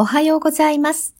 [0.00, 1.14] おはようございます。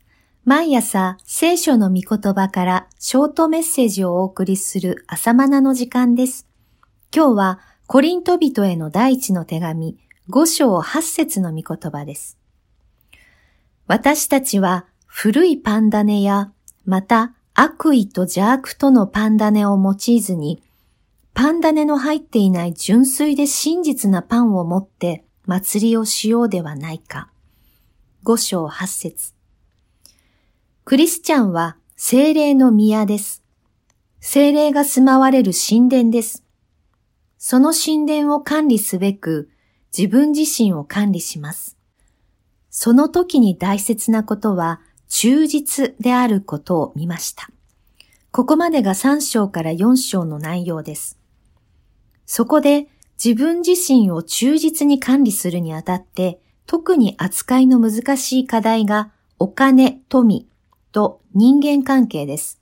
[0.46, 6.46] 毎朝聖書の御言葉からショートメッセージをお送りする朝マナの時間です。
[7.14, 9.98] 今日はコリント人への第一の手紙
[10.30, 12.38] 5章8節の御言葉です。
[13.86, 16.50] 私たちは古いパンダネや
[16.86, 20.62] また悪意と邪悪とのパンダネを用いずに
[21.34, 27.29] パンダネの入っていない純粋で真実なパンを持って祭りをしようではないか。
[28.22, 29.32] 五章八節
[30.84, 33.42] クリスチャンは精霊の宮です。
[34.20, 36.44] 精霊が住まわれる神殿です。
[37.38, 39.48] その神殿を管理すべく
[39.96, 41.78] 自分自身を管理します。
[42.68, 47.48] その時に大切なことは忠実であることを見ました。
[48.32, 51.18] ここまでが3章から4章の内容です。
[52.26, 52.86] そこで
[53.22, 56.38] 自分自身を忠実に管理するにあたって
[56.70, 59.10] 特に扱いの難しい課題が
[59.40, 60.46] お金、富
[60.92, 62.60] と人間関係です。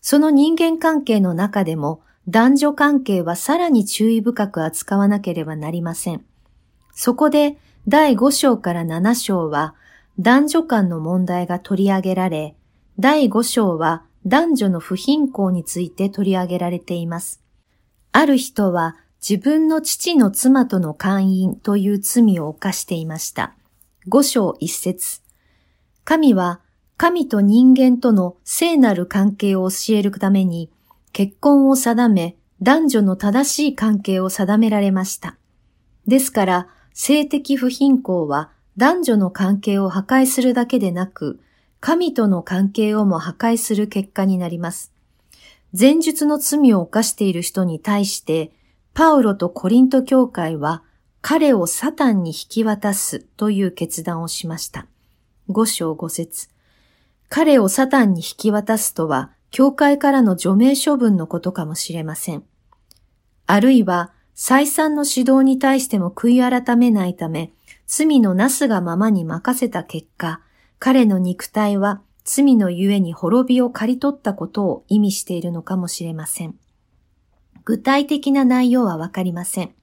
[0.00, 6.24] その人間関係の中でも男女関係はさらに注意深く扱わなければなりません。
[6.94, 9.74] そこで第5章から7章は
[10.18, 12.56] 男女間の問題が取り上げられ、
[12.98, 17.42] 第5章は男女の不貧困について取り上げられています。
[18.12, 23.54] ある人は自分の父の妻との姦淫という罪を犯していました。
[24.08, 25.20] 五章一節。
[26.04, 26.60] 神は
[26.96, 30.70] 神と人間との聖なる関係を教えるために
[31.12, 35.36] 結婚を定め男女の正しい関係を定められました。
[36.06, 41.40] ですから性的不貧困は男女の関係を破壊するだけでなく
[41.80, 44.92] 神との関係をも破壊する結果になります。
[45.78, 48.52] 前述の罪を犯している人に対して
[48.94, 50.82] パウロとコリント教会は
[51.20, 54.86] 彼をサタンに引き渡すという決断をしました。
[55.48, 56.48] 五章五節
[57.28, 62.42] 彼をサタンに引き渡すとは、教会からの除名処分のことかもしれません。
[63.46, 67.52] あるいは、再三の指導に対しても悔い改めないため、
[67.86, 70.40] 罪のなすがままに任せた結果、
[70.80, 76.56] 彼の肉体は罪のゆえに滅びを刈り取ったことを意味しているのかもしれません。
[77.64, 79.74] 具体的な内容はわかりません。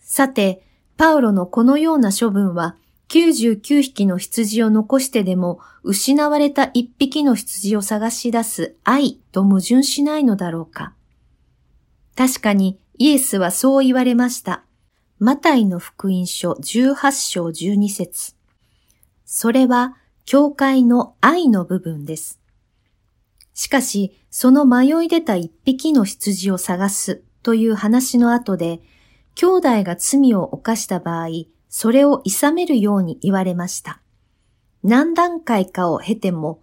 [0.00, 0.64] さて、
[0.96, 2.76] パウロのこのような処分は、
[3.08, 10.94] 99匹の羊を残してでも失われた1匹の羊を探し出す愛と矛盾しないのだろうか。
[12.16, 14.64] 確かにイエスはそう言われました。
[15.18, 18.34] マタイの福音書18章12節
[19.24, 22.41] それは教会の愛の部分です。
[23.54, 28.80] しかし、その迷い出た一匹の羊を探すという話の後で、
[29.34, 31.28] 兄弟が罪を犯した場合、
[31.68, 34.00] それを諌めるように言われました。
[34.82, 36.62] 何段階かを経ても、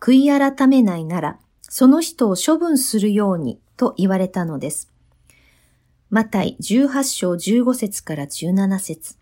[0.00, 4.90] 悔い改めないなら、その人を処分するようにと言われたのです。
[6.10, 9.16] マタイ18章15節から17節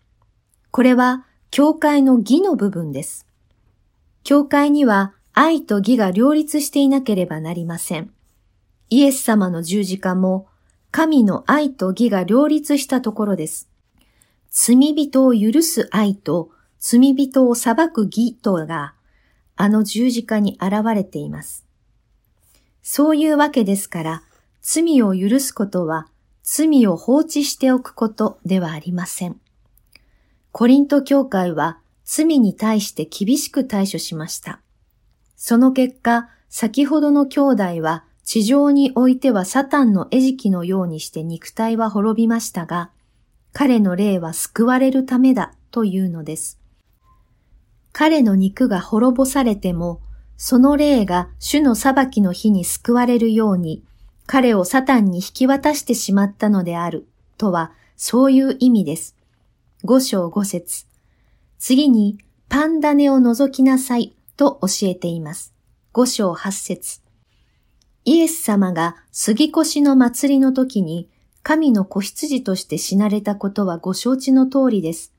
[0.71, 3.25] これは、教会の義の部分です。
[4.23, 8.11] 教会には愛と義が両立していなければなりません。
[8.89, 10.47] イエス様の十字架も、
[10.89, 13.69] 神の愛と義が両立したところです。
[14.49, 16.49] 罪人を許す愛と
[16.79, 18.95] 罪人を裁く義とが、
[19.55, 21.67] あの十字架に現れています。
[22.81, 24.23] そういうわけですから、
[24.63, 26.07] 罪を許すことは、
[26.41, 29.39] 罪を放置しておくことではありません。
[30.51, 34.61] コリント教会は罪に対して厳しく対処しました。
[35.37, 42.89] その結果、先ほどの兄弟は地上においてはサタンの餌食のようにして肉体は滅びましたが、
[43.53, 46.59] 彼の霊は救われるためだというのです。
[47.93, 50.01] 彼の肉が滅ぼされても、
[50.37, 53.83] その霊が主の裁きの日に救われるように、
[54.25, 59.15] 彼をサタンに引き渡してしまったのである、とは、そういう意味です。
[59.83, 60.85] 五章五節
[61.59, 62.17] 次に、
[62.49, 65.53] パンダネを覗きなさい、と教えています。
[65.91, 67.01] 五章八節
[68.05, 71.09] イエス様が杉越の祭りの時に、
[71.43, 75.13] 神の子羊として死なれたことはご承知の通りです。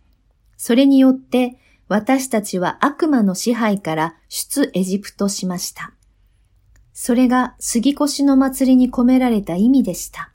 [0.56, 5.92] それによって私たちは悪魔の支配から出エジプトしました。
[6.92, 10.30] それが杉越の祭りに込められた意味でした。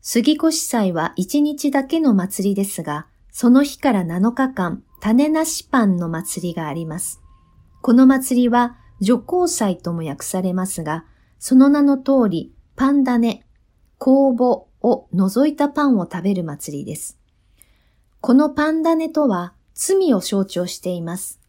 [0.00, 7.21] 杉越祭は一日だけの祭りですが、その日から7日間、種なしパンの祭りがあります。
[7.82, 11.04] この祭りは女皇祭とも訳されますが、
[11.40, 13.44] その名の通り、パンダネ、
[13.98, 17.18] 酵母を除いたパンを食べる祭りです。
[18.20, 21.40] このパンダネとは、罪を象徴しています。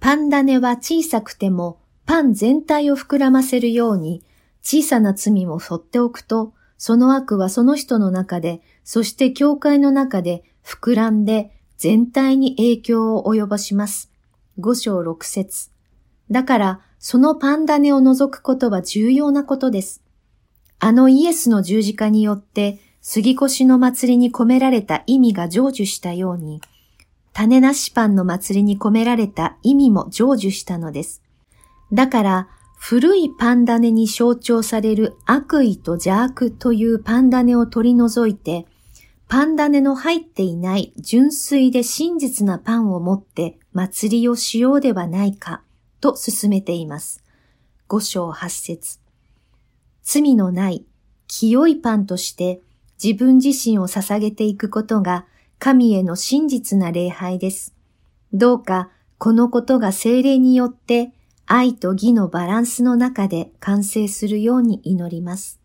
[0.00, 4.22] パン種は小さくてもパン全体を膨らませるように
[4.62, 14.09] 小さな罪も背負っておくと、その悪はその人の中で、そして教会の中で膨らんで全体に影響を及ぼします。
[14.60, 15.70] 五章六節。
[16.30, 20.02] だから、そのパン種を除くことは重要なことです。
[20.78, 26.60] あのイエスの十字架によって、杉越の祭りに込められた意味が成就したように、
[27.32, 31.22] 種なしパンの祭りに込められた意味も成就したのです。
[31.92, 32.48] だから、
[32.78, 38.66] 古いパン種に象徴される悪意と邪悪というパン種を取り除いて、
[39.28, 45.62] パン種の入っていない純粋で真実なパンを持って祭りをしようではないか
[46.00, 47.22] と進めています。
[47.88, 48.98] 五章八節
[50.02, 50.84] 罪のない
[51.26, 52.60] 清いパンとして
[53.02, 55.26] 自分自身を捧げていくことが
[55.58, 57.74] 神への真実な礼拝です。
[58.32, 61.12] どうかこのことが精霊によって
[61.46, 65.60] 愛と義のバランスの中で完成するように祈ります。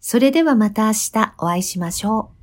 [0.00, 2.41] それではまた明日お会いしましょう。